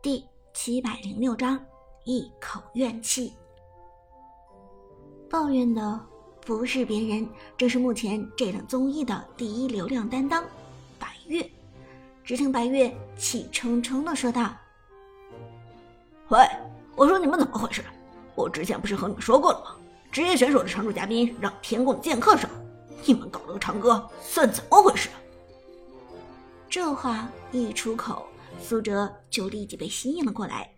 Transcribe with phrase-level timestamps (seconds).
[0.00, 0.24] 第
[0.54, 1.60] 七百零六章
[2.04, 3.34] 一口怨气。
[5.28, 6.00] 抱怨的
[6.40, 10.44] 不是别人，正是目前这档综艺的第一流量担当
[11.00, 11.44] 白月。
[12.22, 14.54] 只听白月气冲冲的说道
[16.30, 16.48] ：“喂，
[16.94, 17.82] 我说你们怎么回事？
[18.36, 19.74] 我之前不是和你们说过了吗？
[20.12, 22.48] 职业选手的常驻嘉宾让天宫剑客上，
[23.04, 25.08] 你们搞了个长歌，算怎么回事？”
[26.70, 28.24] 这话一出口。
[28.58, 30.70] 苏哲就立即被吸引了过来。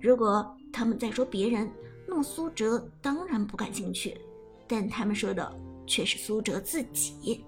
[0.00, 1.70] 如果他们在说别人，
[2.06, 4.20] 那么苏哲当然不感兴趣。
[4.68, 5.54] 但他们说的
[5.86, 7.44] 却是苏哲自己。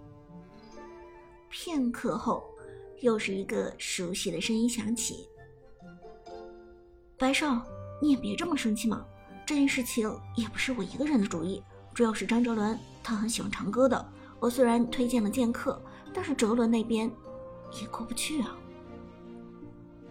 [1.48, 2.44] 片刻后，
[3.00, 5.26] 又是一个熟悉的声音响起
[7.16, 7.62] ：“白少，
[8.02, 9.04] 你也别这么生气嘛。
[9.46, 11.62] 这件事情也不是我一个人的主意，
[11.94, 14.12] 主要是张哲伦他很喜欢长歌的。
[14.38, 15.80] 我虽然推荐了剑客，
[16.12, 17.10] 但是哲伦那边
[17.80, 18.58] 也过不去啊。”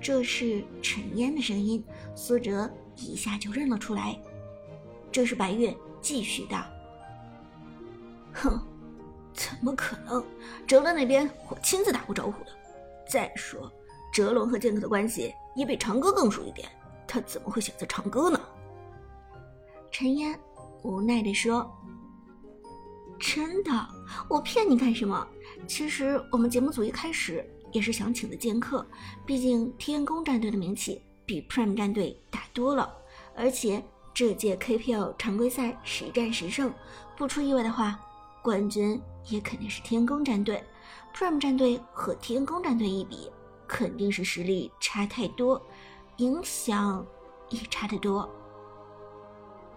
[0.03, 1.81] 这是陈烟的声音，
[2.13, 4.19] 苏哲一下就认了出来。
[5.09, 6.61] 这是白月继续道
[8.33, 8.59] ：“哼，
[9.33, 10.21] 怎么可能？
[10.67, 12.49] 哲伦那边我亲自打过招呼的。
[13.07, 13.71] 再说，
[14.11, 16.67] 哲伦和剑客的关系也比长歌更熟一点，
[17.07, 18.37] 他怎么会选择长歌呢？”
[19.89, 20.37] 陈烟
[20.81, 21.71] 无奈地说
[23.17, 23.71] ：“真的，
[24.27, 25.25] 我骗你干什么？
[25.65, 28.85] 其实我们节目组一开始……”也是想请的剑客，
[29.25, 32.95] 毕竟天宫战队的名气比 Prime 战队大多了，
[33.35, 36.71] 而且这届 KPL 常规赛十战十胜，
[37.17, 37.99] 不出意外的话，
[38.43, 40.63] 冠军也肯定是天宫战队。
[41.15, 43.29] Prime 战队和天宫战队一比，
[43.67, 45.61] 肯定是实力差太多，
[46.17, 47.05] 影响
[47.49, 48.29] 也差得多。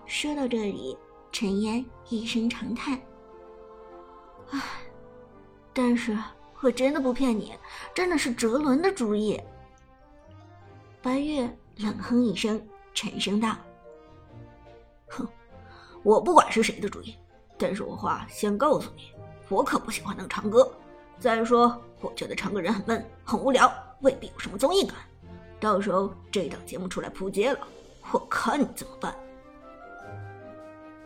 [0.04, 0.96] 说到这里，
[1.32, 3.00] 陈烟一声长叹
[4.52, 4.60] ：“唉，
[5.72, 6.16] 但是。”
[6.62, 7.52] 我真的不骗你，
[7.94, 9.40] 真的是哲伦的主意。
[11.02, 12.60] 白月冷哼一声，
[12.94, 13.56] 沉声道
[15.08, 15.28] ：“哼，
[16.02, 17.14] 我不管是谁的主意，
[17.58, 19.12] 但是我话先告诉你，
[19.48, 20.68] 我可不喜欢那个长歌。
[21.18, 24.96] 再说，我觉得长歌人很闷，很无聊，未必有什么综艺感。
[25.60, 27.58] 到时候这档节目出来扑街了，
[28.12, 29.14] 我看你怎么办。”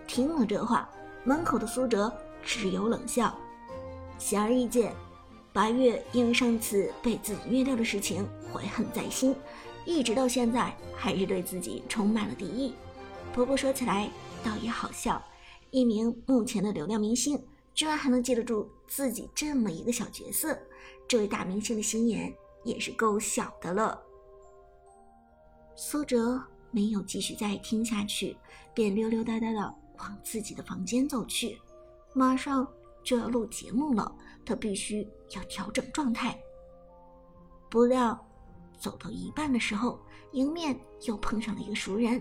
[0.07, 0.89] 听了这话，
[1.25, 2.13] 门口的苏哲
[2.43, 3.37] 只有冷笑。
[4.17, 4.95] 显而易见。
[5.53, 9.35] 白月因为上次被自己虐掉的事情怀恨在心，
[9.85, 12.75] 一直到现在还是对自己充满了敌意。
[13.33, 14.09] 不过说起来
[14.45, 15.21] 倒也好笑，
[15.71, 17.41] 一名目前的流量明星
[17.75, 20.57] 居然还能记得住自己这么一个小角色，
[21.09, 22.33] 这位大明星的心眼
[22.65, 24.01] 也是够小的了。
[25.75, 26.41] 苏哲
[26.71, 28.37] 没有继续再听下去，
[28.73, 31.59] 便溜溜达达的往自己的房间走去，
[32.15, 32.67] 马上。
[33.03, 36.39] 就要录节目了，他必须要调整状态。
[37.69, 38.19] 不料，
[38.79, 39.99] 走到一半的时候，
[40.33, 42.21] 迎面又碰上了一个熟人。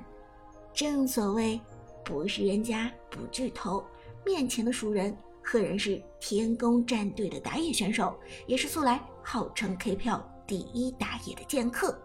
[0.74, 1.60] 正所谓，
[2.06, 3.84] 不是人家不聚头，
[4.26, 12.00] 面前的熟人赫然是天宫战队的打野选手，也是素来号称 K 票第一打野的剑客。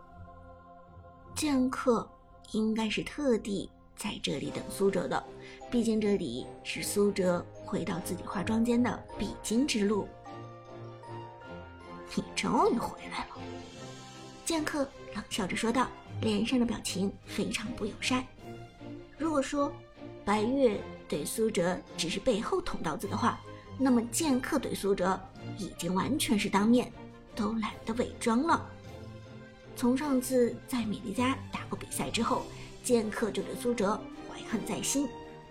[1.34, 2.08] 剑客
[2.52, 5.22] 应该是特地在这里等苏哲的，
[5.70, 7.44] 毕竟这里是苏哲。
[7.66, 10.06] 回到自己化妆间的必经之路。
[12.14, 13.36] 你终于回来了，
[14.44, 15.88] 剑客冷笑着说道，
[16.20, 18.24] 脸上的表情非常不友善。
[19.18, 19.72] 如果说
[20.24, 20.78] 白月
[21.08, 23.40] 对苏哲只是背后捅刀子的话，
[23.76, 25.18] 那么剑客对苏哲
[25.58, 26.92] 已经完全是当面，
[27.34, 28.64] 都懒得伪装了。
[29.74, 32.44] 从上次在米莉家打过比赛之后，
[32.84, 35.08] 剑客就对苏哲怀恨在心。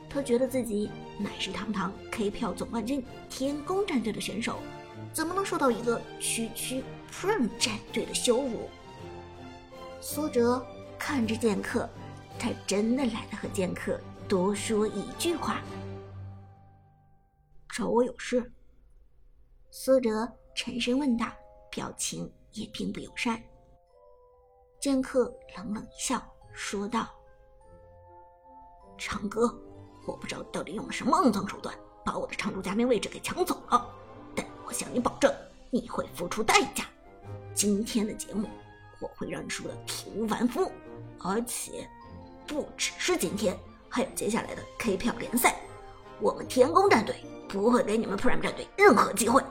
[0.10, 4.60] 他觉得自己乃是堂堂 K 票总冠军天宫战队的选手，
[5.12, 8.70] 怎么能受到一个区区 Prime 战队的羞辱？
[10.00, 10.64] 苏哲
[11.00, 11.90] 看着剑客，
[12.38, 15.62] 他真的懒得和剑客多说一句话。
[17.70, 18.52] 找我有事？
[19.72, 21.26] 苏哲沉声问道，
[21.72, 23.42] 表情也并不友善。
[24.80, 26.22] 剑客冷冷一笑，
[26.54, 27.10] 说道
[29.08, 29.54] ：“长歌。”
[30.06, 31.74] 我不知道到底用了什么肮脏手段，
[32.04, 33.90] 把我的常驻嘉宾位置给抢走了。
[34.36, 35.34] 但我向你保证，
[35.70, 36.86] 你会付出代价。
[37.54, 38.50] 今天的节目，
[39.00, 40.70] 我会让你输得体无完肤，
[41.20, 41.90] 而且
[42.46, 43.58] 不只是今天，
[43.88, 45.56] 还有接下来的 KPL 联赛。
[46.20, 47.16] 我们天宫战队
[47.48, 49.42] 不会给你们 Prime 战队任何机会。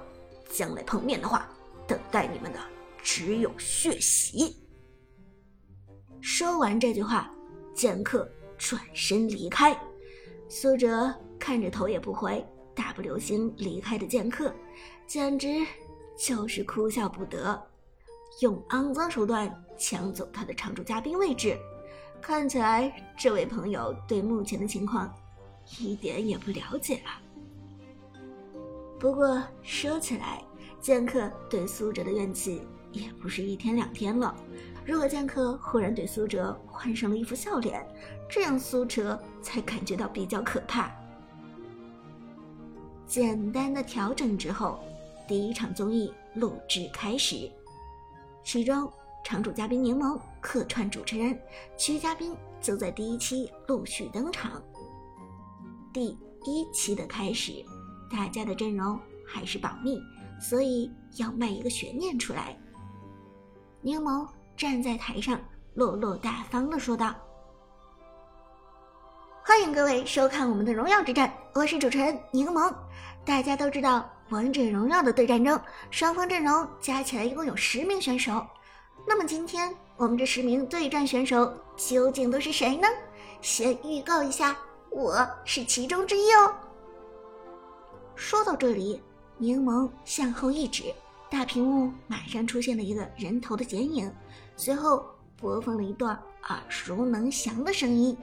[0.51, 1.49] 将来碰面的话，
[1.87, 2.59] 等待你们的
[3.03, 4.63] 只有血洗。
[6.21, 7.31] 说完这句话，
[7.75, 9.79] 剑客转身离开。
[10.49, 14.55] 苏哲看着头也不回、大步流星离开的剑客，
[15.07, 15.49] 简直
[16.19, 17.61] 就是哭笑不得。
[18.41, 21.57] 用肮脏手段抢走他的常驻嘉宾位置。
[22.21, 25.13] 看起来，这位朋友对目前的情况
[25.79, 27.21] 一点也不了解啊。
[29.01, 30.43] 不过说起来，
[30.81, 32.63] 剑客对苏哲的怨气
[32.93, 34.35] 也不是一天两天了。
[34.85, 37.87] 如果剑客忽然对苏哲换上了一副笑脸，
[38.29, 40.91] 这样苏哲才感觉到比较可怕。
[43.07, 44.81] 简单的调整之后，
[45.29, 47.51] 第一场综艺录制开始。
[48.43, 48.91] 其中，
[49.25, 51.39] 场主嘉宾柠檬客串主持人，
[51.77, 54.63] 其余嘉宾则在第一期陆续登场。
[55.93, 57.53] 第一期的开始，
[58.11, 60.01] 大家的阵容还是保密，
[60.41, 62.59] 所以要卖一个悬念出来。
[63.83, 64.27] 柠檬。
[64.55, 65.41] 站在台上，
[65.75, 67.13] 落落大方的说道
[69.43, 72.73] ：“欢迎各位收看我们的荣耀之战，我是主持人柠檬。
[73.25, 75.59] 大家都知道，王者荣耀的对战中，
[75.91, 78.47] 双方阵容加起来一共有十名选手。
[79.05, 82.87] 那么今天我们这十名对战选手究竟都是谁呢？
[83.41, 84.57] 先预告一下，
[84.91, 86.55] 我是其中之一哦。”
[88.15, 89.03] 说到这里，
[89.39, 90.85] 柠檬向后一指。
[91.33, 94.13] 大屏幕马上出现了一个人头的剪影，
[94.55, 95.03] 随后
[95.35, 96.15] 播放了一段
[96.51, 98.15] 耳熟能详的声音。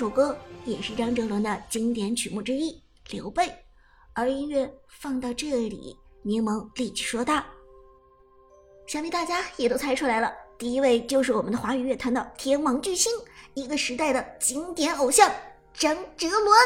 [0.00, 2.72] 首歌也是张哲伦的经典曲目之一
[3.10, 3.44] 《刘备》，
[4.14, 7.44] 而音乐放到这里，柠檬立即说道
[8.88, 13.12] ：“想必大家也都猜出来了，第一位就是我们的华语乐坛的天王巨星，
[13.52, 15.30] 一个时代的经典偶像
[15.74, 16.58] 张哲伦。”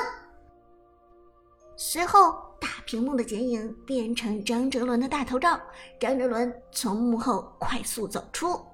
[1.77, 5.61] 随后，大屏幕的剪影变成张哲伦的大头照，
[5.99, 8.65] 张哲伦从幕后快速走出。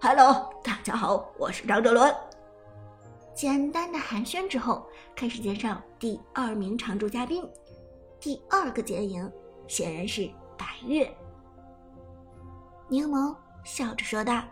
[0.00, 2.14] Hello，大家好，我是张哲伦。
[3.34, 4.86] 简单的寒暄之后，
[5.16, 7.44] 开始介绍第二名常驻嘉宾。
[8.20, 9.30] 第二个剪影
[9.66, 11.12] 显然是白月。
[12.88, 13.34] 柠檬
[13.64, 14.42] 笑着说道：“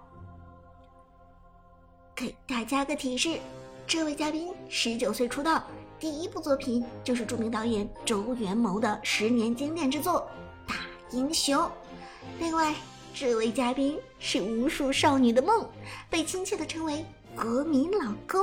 [2.14, 3.38] 给大家个提示，
[3.87, 5.62] 这位嘉宾十九岁出道，
[6.00, 10.29] 第一部作品就是著名导演周元谋的十年经典之作
[10.69, 10.75] 《大
[11.11, 11.56] 英雄》。
[12.38, 12.75] 另外。”
[13.14, 15.69] 这位嘉宾是无数少女的梦，
[16.08, 17.05] 被亲切的称为
[17.37, 18.43] “国民老公”。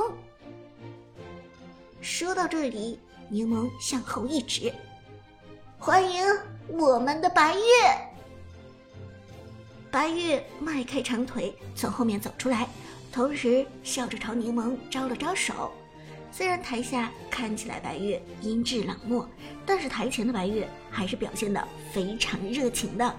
[2.00, 2.98] 说到这里，
[3.28, 4.72] 柠檬向后一指
[5.78, 6.24] ：“欢迎
[6.66, 7.62] 我们的白月。”
[9.90, 12.66] 白月迈开长腿从后面走出来，
[13.12, 15.70] 同时笑着朝柠檬招了招手。
[16.32, 19.28] 虽然台下看起来白月阴质冷漠，
[19.66, 21.62] 但是台前的白月还是表现的
[21.92, 23.14] 非常热情的。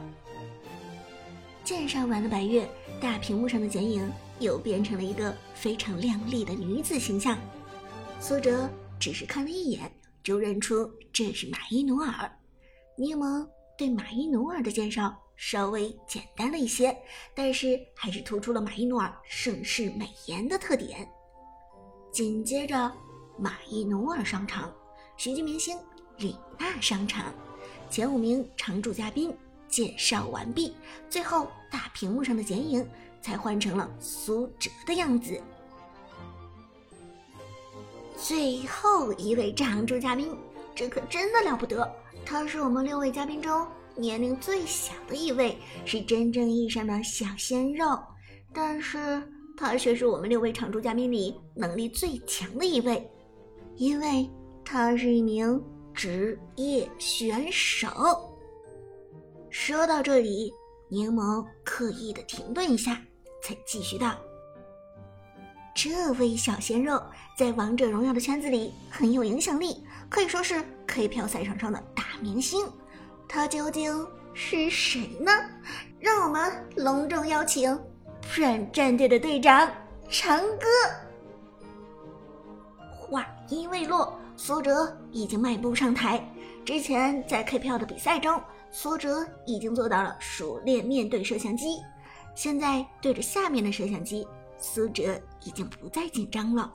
[1.64, 2.68] 介绍完了白月，
[3.00, 7.38] 大屏幕上的剪影又变成了一个非常靓丽的女子形象。
[8.22, 8.70] 苏哲
[9.00, 9.92] 只是看了一眼，
[10.22, 12.32] 就认出这是马伊努尔。
[12.96, 13.44] 柠檬
[13.76, 16.96] 对马伊努尔的介绍稍微简单了一些，
[17.34, 21.10] 但是还是突出了马伊努尔盛世美颜的特点。
[22.12, 22.92] 紧接着，
[23.40, 24.72] 马伊努尔上场，
[25.18, 25.76] 喜剧明星
[26.18, 27.34] 李娜上场，
[27.90, 29.36] 前五名常驻嘉宾。
[29.68, 30.76] 介绍完毕，
[31.10, 32.88] 最后大屏幕上的剪影
[33.22, 35.42] 才换成了苏哲的样子。
[38.22, 40.38] 最后一位常驻嘉宾，
[40.76, 41.92] 这可真的了不得，
[42.24, 48.00] 他是我们六位嘉宾中年龄最小的一位，是真正意义上的小鲜肉，
[48.54, 49.24] 但是
[49.58, 53.10] 他却是我们六位常驻嘉宾里能力最强的一位，
[53.78, 54.30] 因为
[54.64, 55.60] 他是一名
[55.92, 57.88] 职业选手。
[59.50, 60.54] 说到这里，
[60.90, 63.02] 柠檬刻意的停顿一下，
[63.42, 64.16] 才继续道
[65.74, 67.02] ：“这位小鲜肉
[67.38, 72.66] 在王者荣耀的圈子里很有影响力，可以说是 KPL 赛场上的大明星。
[73.28, 75.32] 他究竟是谁呢？
[76.00, 77.78] 让我们隆重邀请
[78.22, 79.72] pre 战队的队长
[80.10, 80.68] 长歌。”
[82.92, 86.24] 话音未落，苏哲已经迈步上台。
[86.66, 88.42] 之前在 KPL 的比赛中。
[88.74, 91.82] 苏哲已经做到了熟练面对摄像机，
[92.34, 94.26] 现在对着下面的摄像机，
[94.62, 96.72] 苏哲已经不再紧张了。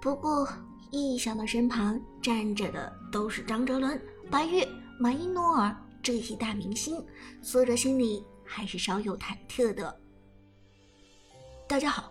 [0.00, 0.48] 不过，
[0.90, 4.00] 一想到身旁站着的都是张哲伦、
[4.30, 4.64] 白玉、
[4.98, 7.04] 马伊诺尔这些大明星，
[7.42, 10.00] 苏哲心里还是稍有忐忑的。
[11.68, 12.10] 大家好，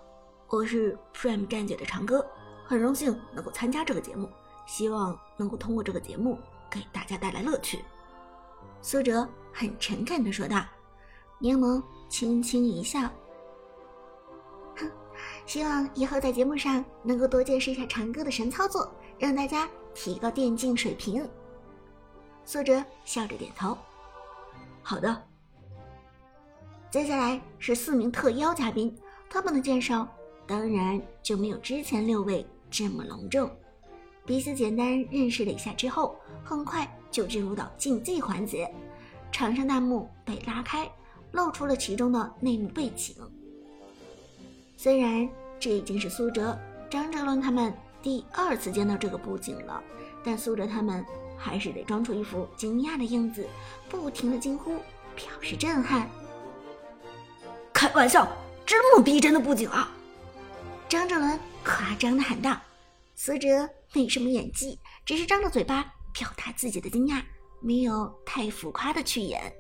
[0.50, 2.26] 我是 Prime 战姐的长哥，
[2.66, 4.30] 很荣幸能够参加这个节目，
[4.68, 6.38] 希望能够通过这个节目
[6.70, 7.80] 给大家带来乐趣。
[8.82, 10.64] 苏哲很诚恳的说道。
[11.42, 13.10] 柠檬轻轻一笑，
[15.50, 18.88] 希望以后在节目上能够多见识一下长哥的神操作，
[19.18, 21.28] 让大家提高电竞水平。
[22.46, 23.76] 苏哲笑着点头。
[24.84, 25.24] 好的。
[26.92, 28.96] 接下来是四名特邀嘉宾，
[29.28, 30.08] 他们的介绍
[30.46, 33.50] 当然就没有之前六位这么隆重。
[34.28, 38.72] 彼此简单认识了一下之后，很快就进入到竞技环节，
[39.32, 40.88] 场上弹幕被拉开。
[41.32, 43.16] 露出了其中的内幕背景。
[44.82, 46.58] 虽然这已经是苏哲、
[46.90, 49.84] 张哲伦他们第二次见到这个布景了，
[50.24, 51.06] 但苏哲他们
[51.38, 53.46] 还是得装出一副惊讶的样子，
[53.90, 54.78] 不停的惊呼，
[55.18, 56.10] 表示震撼。
[57.74, 58.26] 开玩笑，
[58.66, 59.92] 这么逼真的布景啊！
[60.88, 62.56] 张哲伦夸张的喊道。
[63.16, 65.84] 苏哲没什么演技，只是张着嘴巴
[66.14, 67.22] 表达自己的惊讶，
[67.60, 69.54] 没有太浮夸的去演。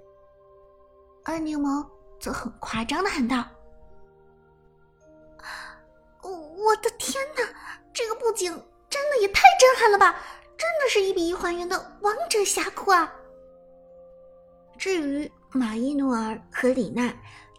[1.25, 1.85] 而柠檬
[2.21, 3.43] 则很夸张的喊道
[6.69, 7.41] ：“我的天哪，
[7.91, 8.51] 这个布景
[8.87, 10.23] 真的也太震撼了吧！
[10.55, 13.11] 真的是一比一还原的王者峡谷啊！”
[14.77, 17.11] 至于马伊努尔和李娜，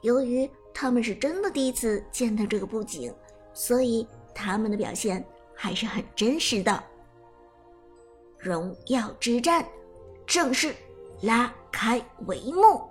[0.02, 3.12] 由于他们是真的第一次见到这个布景，
[3.52, 5.24] 所以他们的表现
[5.56, 6.80] 还是很真实的。
[8.38, 9.66] 荣耀之战
[10.24, 10.72] 正式
[11.22, 12.88] 拉开帷幕。